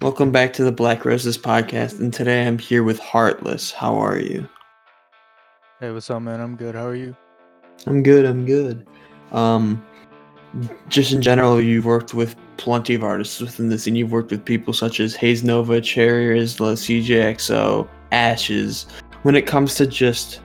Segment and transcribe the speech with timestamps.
[0.00, 3.72] Welcome back to the Black Roses podcast, and today I'm here with Heartless.
[3.72, 4.48] How are you?
[5.80, 6.40] Hey, what's up, man?
[6.40, 6.76] I'm good.
[6.76, 7.16] How are you?
[7.84, 8.24] I'm good.
[8.24, 8.86] I'm good.
[9.32, 9.84] Um,
[10.88, 13.96] just in general, you've worked with plenty of artists within the scene.
[13.96, 18.86] You've worked with people such as Hayes Nova, Cherry Isla, CJXO, Ashes.
[19.22, 20.40] When it comes to just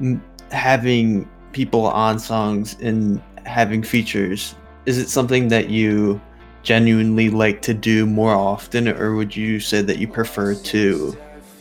[0.00, 4.54] m- having people on songs and having features,
[4.84, 6.20] is it something that you
[6.66, 11.16] genuinely like to do more often, or would you say that you prefer to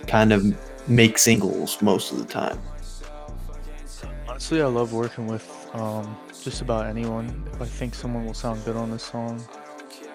[0.08, 0.44] kind of
[0.90, 2.60] make singles most of the time?
[4.28, 7.48] Honestly, I love working with um, just about anyone.
[7.54, 9.40] If I think someone will sound good on this song,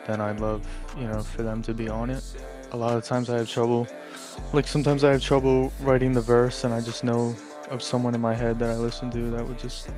[0.09, 0.67] then I'd love,
[0.99, 2.25] you know, for them to be on it.
[2.73, 3.87] A lot of times I have trouble,
[4.53, 7.37] like sometimes I have trouble writing the verse, and I just know
[7.71, 9.89] of someone in my head that I listen to that would just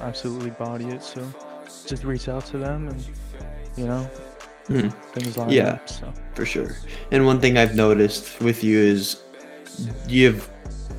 [0.00, 1.04] absolutely body it.
[1.04, 1.24] So
[1.86, 3.06] just reach out to them, and
[3.76, 4.10] you know,
[4.66, 4.88] Hmm.
[5.12, 5.84] things line Yeah.
[5.86, 6.76] So For sure.
[7.10, 9.22] And one thing I've noticed with you is
[10.06, 10.48] you have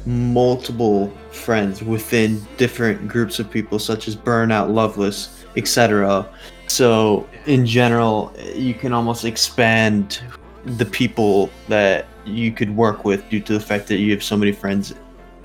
[0.05, 6.27] multiple friends within different groups of people, such as Burnout, Loveless, etc.
[6.67, 10.21] So, in general, you can almost expand
[10.65, 14.37] the people that you could work with due to the fact that you have so
[14.37, 14.93] many friends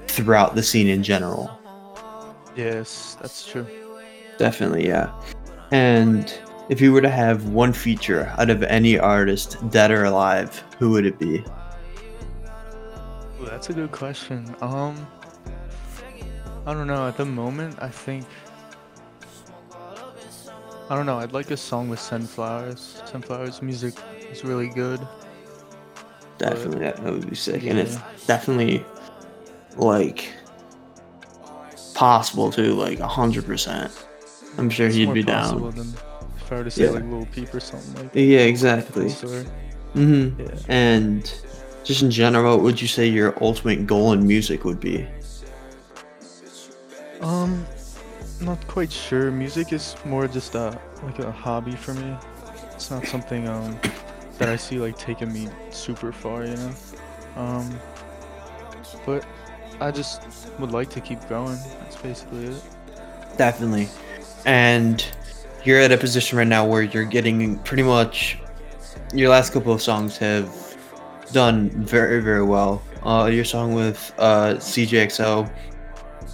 [0.07, 1.51] throughout the scene in general.
[2.57, 3.67] yes, that's true.
[4.39, 5.13] Definitely, yeah.
[5.71, 6.33] And
[6.69, 10.91] if you were to have one feature out of any artist, dead or alive, who
[10.91, 11.39] would it be?
[13.41, 14.55] Ooh, that's a good question.
[14.61, 15.07] Um,
[16.67, 17.09] I don't know.
[17.09, 18.25] At the moment, I think
[20.91, 21.19] I don't know.
[21.19, 23.03] I'd like a song with Sunflowers.
[23.05, 23.95] Sunflowers music
[24.31, 25.07] is really good.
[26.39, 28.85] Definitely, that, that would be sick, and it's definitely
[29.77, 30.33] like
[31.95, 33.91] possible too, like a hundred percent.
[34.57, 35.71] I'm sure It's he'd say down.
[35.73, 35.93] than
[36.49, 36.91] if I were to say Yeah.
[36.93, 38.21] like Lil Peep or something like that.
[38.21, 39.11] Yeah, exactly.
[39.11, 39.45] Story.
[39.93, 40.47] hmm Yeah.
[40.69, 41.31] And
[41.85, 45.07] just in general, what would you say your ultimate goal in music would be?
[47.21, 47.67] Um,
[48.41, 49.31] not quite sure.
[49.31, 52.17] Music is more just a like a hobby for me.
[52.75, 53.79] It's not something um
[54.39, 56.73] that I see like taking me super far, you know.
[57.37, 57.79] Um,
[59.05, 59.27] but
[59.81, 60.23] I just
[60.59, 61.59] would like to keep going.
[61.81, 62.63] That's basically it.
[63.37, 63.89] Definitely.
[64.47, 65.05] And
[65.65, 68.39] you're at a position right now where you're getting pretty much
[69.13, 70.77] your last couple of songs have
[71.33, 72.83] done very, very well.
[73.03, 75.51] Uh, your song with uh, CJXO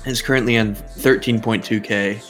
[0.07, 2.23] is currently on 13.2k,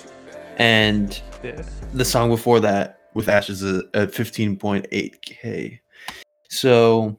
[0.59, 1.63] and Yeah.
[1.93, 5.79] the song before that with Ashes is at 15.8k.
[6.51, 7.19] So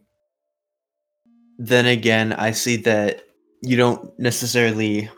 [1.58, 3.22] then again, I see that
[3.62, 5.10] you don't necessarily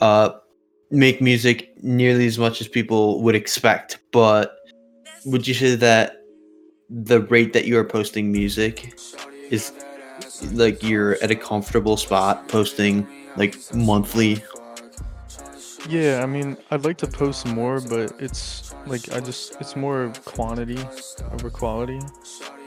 [0.00, 0.30] uh
[0.90, 4.56] make music nearly as much as people would expect, but
[5.24, 6.24] would you say that
[6.88, 8.94] the rate that you are posting music
[9.50, 9.72] is
[10.52, 13.06] like you're at a comfortable spot posting
[13.36, 14.42] like monthly?
[15.88, 20.12] Yeah, I mean, I'd like to post more, but it's like I just it's more
[20.24, 20.78] quantity
[21.32, 22.00] over quality,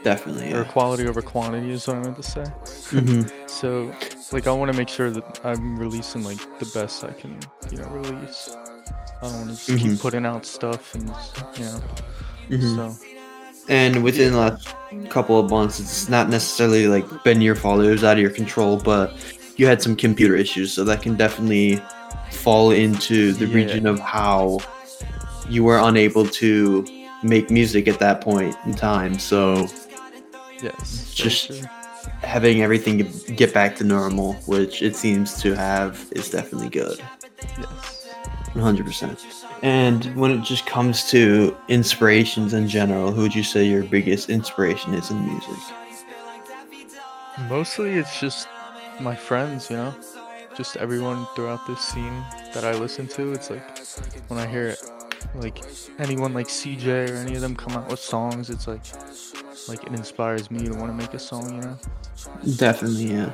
[0.02, 0.52] Definitely.
[0.52, 2.44] or quality over quantity is what I meant to say.
[2.90, 3.92] hmm So,
[4.32, 7.38] like, I want to make sure that I'm releasing like the best I can,
[7.70, 8.50] you know, release.
[9.20, 9.78] I don't want to just Mhm.
[9.78, 11.08] keep putting out stuff and
[11.58, 11.80] you know.
[12.48, 12.96] hmm So
[13.68, 14.74] And within the last
[15.08, 18.30] couple of months, it's not necessarily like been your fault; it was out of your
[18.30, 18.76] control.
[18.76, 19.14] But
[19.56, 21.80] you had some computer issues, so that can definitely
[22.32, 23.54] fall into the Yeah.
[23.54, 24.58] region of how
[25.48, 26.84] you were unable to
[27.22, 29.18] make music at that point in time.
[29.20, 29.68] So
[30.60, 31.60] yes, Just- true.
[32.22, 36.98] Having everything get- get back to normal, which it seems to have, is definitely good.
[37.58, 37.98] yes.
[38.54, 39.18] 100%.
[39.62, 44.28] And when it just comes to inspirations in general, who would you say your biggest
[44.28, 45.56] inspiration is in music?
[47.48, 48.46] Mostly it's just
[49.00, 49.94] my friends, you know,
[50.56, 53.32] just everyone throughout this scene that I listen to.
[53.32, 53.78] It's like
[54.28, 54.82] when I hear it,
[55.34, 55.62] like
[55.98, 58.82] anyone like CJ or any of them come out with songs, it's like
[59.68, 61.78] like it inspires me to want to make a song, you know.
[62.56, 63.32] Definitely, yeah.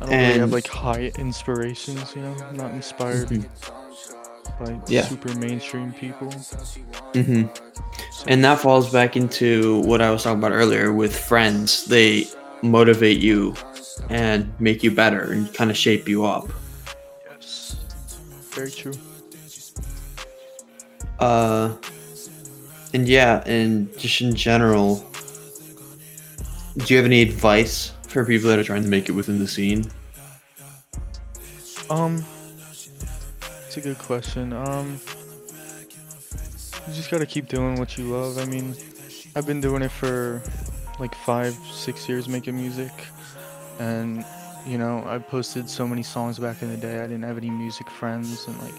[0.00, 2.34] I don't really have like high inspirations, you know.
[2.48, 3.46] I'm not inspired Mhm.
[4.58, 5.02] by Yeah.
[5.02, 6.28] super mainstream people.
[7.14, 7.44] Mm-hmm.
[8.28, 11.84] And that falls back into what I was talking about earlier with friends.
[11.86, 12.28] They
[12.62, 13.54] motivate you
[14.08, 16.48] and make you better and kind of shape you up.
[17.30, 17.76] Yes.
[18.50, 18.92] Very true.
[21.18, 21.72] Uh,
[22.94, 25.04] and yeah, and just in general,
[26.76, 29.48] do you have any advice for people that are trying to make it within the
[29.48, 29.90] scene?
[31.90, 32.24] Um,
[33.66, 34.52] it's a good question.
[34.52, 35.00] Um,
[36.88, 38.38] you just gotta keep doing what you love.
[38.38, 38.74] I mean,
[39.36, 40.42] I've been doing it for
[40.98, 42.92] like five, six years making music,
[43.78, 44.24] and
[44.66, 46.98] you know, I posted so many songs back in the day.
[46.98, 48.74] I didn't have any music friends, and like,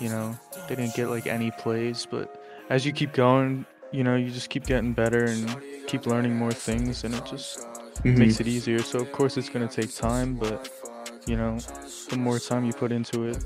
[0.00, 0.38] you know,
[0.68, 2.06] they didn't get like any plays.
[2.08, 5.56] But as you keep going, you know, you just keep getting better and
[5.86, 7.60] keep learning more things, and it just
[8.04, 8.18] Mhm.
[8.18, 8.82] makes it easier.
[8.82, 10.68] So of course it's gonna take time, but
[11.26, 11.58] you know,
[12.10, 13.38] the more time you put into it,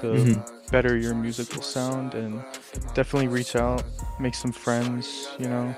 [0.00, 0.44] the Mhm.
[0.70, 2.14] better your music will sound.
[2.14, 2.40] And
[2.94, 3.84] definitely reach out,
[4.20, 5.28] make some friends.
[5.38, 5.76] You know,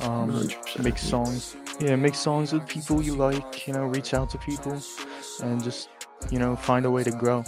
[0.00, 0.48] um,
[0.82, 1.56] make songs.
[1.80, 3.66] Yeah, make songs with people you like.
[3.66, 4.76] You know, reach out to people,
[5.42, 5.88] and just
[6.30, 7.44] you know find a way to grow.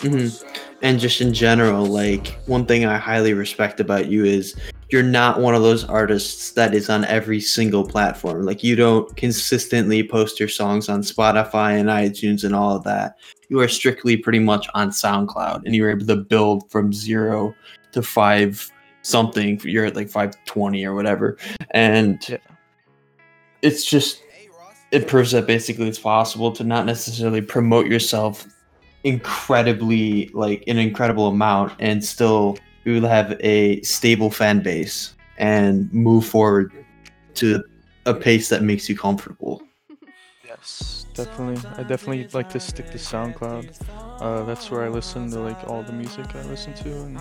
[0.00, 0.28] hmm
[0.82, 4.56] And just in general, like one thing I highly respect about you is
[4.90, 8.44] you're not one of those artists that is on every single platform.
[8.44, 13.16] Like you don't consistently post your songs on Spotify and iTunes and all of that.
[13.48, 17.54] You are strictly pretty much on SoundCloud, and you were able to build from zero
[17.92, 18.70] to five
[19.02, 19.60] something.
[19.64, 21.36] You're at like five twenty or whatever,
[21.70, 22.38] and Yeah.
[23.62, 24.22] it's just
[24.90, 28.46] it proves that basically it's possible to not necessarily promote yourself
[29.04, 35.92] incredibly like an incredible amount and still we will have a stable fan base and
[35.92, 36.72] move forward
[37.34, 37.62] to
[38.06, 39.62] a pace that makes you comfortable.
[40.44, 41.62] Yes, definitely.
[41.78, 43.70] I definitely like to stick to SoundCloud.
[44.20, 47.20] Uh, that's where I listen to like all the music I listen to, and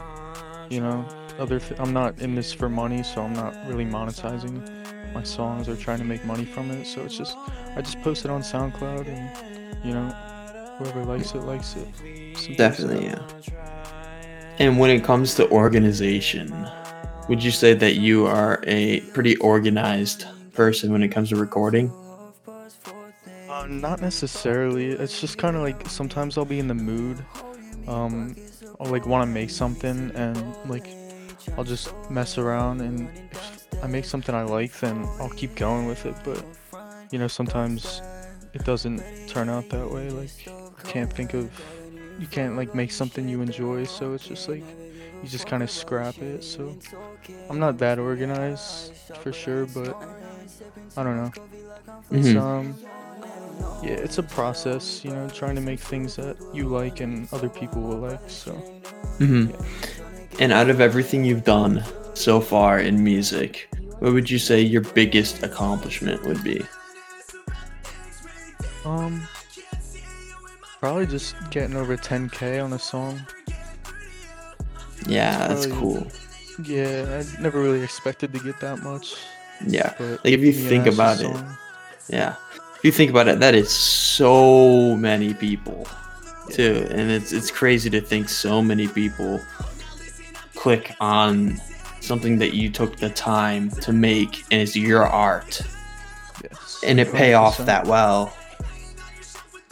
[0.71, 1.07] you know,
[1.37, 1.59] other.
[1.59, 5.75] Th- I'm not in this for money, so I'm not really monetizing my songs or
[5.75, 6.87] trying to make money from it.
[6.87, 7.37] So it's just
[7.75, 10.09] I just post it on SoundCloud, and you know,
[10.79, 11.87] whoever likes it likes it.
[12.35, 13.27] Simple Definitely, yeah.
[14.59, 16.67] And when it comes to organization,
[17.29, 21.89] would you say that you are a pretty organized person when it comes to recording?
[23.49, 24.87] Uh, not necessarily.
[24.87, 27.23] It's just kind of like sometimes I'll be in the mood.
[27.87, 28.35] Um,
[28.81, 30.87] I'll like want to make something and like
[31.57, 35.85] I'll just mess around and if I make something I like, then I'll keep going
[35.85, 36.15] with it.
[36.25, 36.43] But
[37.11, 38.01] you know, sometimes
[38.53, 40.09] it doesn't turn out that way.
[40.09, 41.49] Like you can't think of,
[42.19, 43.85] you can't like make something you enjoy.
[43.85, 44.65] So it's just like
[45.23, 46.43] you just kind of scrap it.
[46.43, 46.77] So
[47.49, 49.97] I'm not that organized for sure, but
[50.97, 51.31] I don't know.
[52.11, 52.37] It's Mhm.
[52.37, 52.79] um
[53.81, 57.49] yeah, it's a process, you know, trying to make things that you like and other
[57.49, 58.29] people will like.
[58.29, 58.51] So
[59.19, 59.47] hmm
[60.39, 61.83] And out of everything you've done
[62.13, 63.69] so far in music,
[63.99, 66.61] what would you say your biggest accomplishment would be?
[68.85, 69.21] um
[70.79, 73.21] probably just getting over 10k on a song.
[75.07, 76.11] Yeah, that's Probably- cool.
[76.63, 79.15] Yeah, I never really expected to get that much.
[79.65, 79.93] Yeah.
[79.97, 81.57] But Like if you think about it, song-
[82.09, 82.35] yeah.
[82.77, 85.87] If you think about it, that is so many people
[86.49, 86.85] too.
[86.91, 89.39] And it's it's crazy to think so many people
[90.55, 91.61] click on
[92.01, 95.61] something that you took the time to make and it's your art
[96.43, 98.33] yes, and it pay off that well.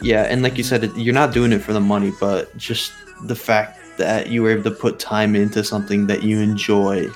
[0.00, 2.92] Yeah, and like you said, you're not doing it for the money, but just
[3.24, 7.08] the fact that you were able to put time into something that you enjoy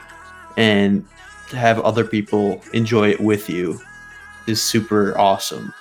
[0.57, 1.07] and
[1.51, 3.81] to have other people enjoy it with you
[4.49, 5.73] is super awesome.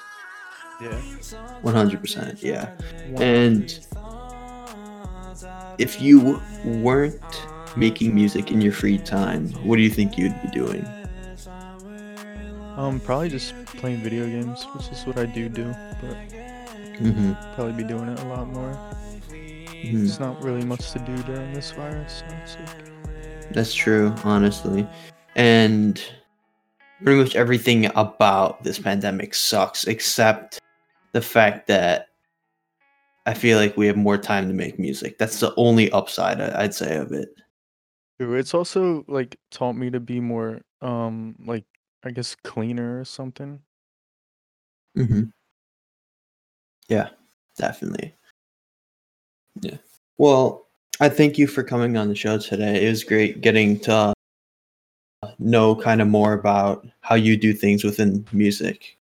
[0.79, 1.01] Yeah.
[1.63, 2.41] 100%.
[2.41, 2.69] Yeah.
[3.17, 3.79] And
[5.79, 7.21] if you weren't
[7.75, 10.85] making music in your free time, what do you think you'd be doing?
[12.77, 16.17] um probably just playing video games, which is what I do do, but
[17.03, 17.53] Mm-hmm.
[17.55, 18.77] probably be doing it a lot more.
[19.29, 22.59] There's not really much to do during this virus, so
[23.51, 24.87] That's true, honestly.
[25.35, 26.01] And
[27.03, 30.59] pretty much everything about this pandemic sucks, except
[31.13, 32.07] the fact that
[33.25, 35.17] I feel like we have more time to make music.
[35.17, 37.29] That's the only upside I'd say of it.
[38.19, 41.65] It's also like taught me to be more um like
[42.03, 43.59] I guess cleaner or something.
[44.97, 45.23] Mm-hmm.
[46.91, 47.07] Yeah,
[47.57, 48.13] definitely.
[49.61, 49.77] Yeah.
[50.17, 50.67] Well,
[50.99, 52.85] I thank you for coming on the show today.
[52.85, 54.13] It was great getting to
[55.23, 58.97] uh, know kind of more about how you do things within music.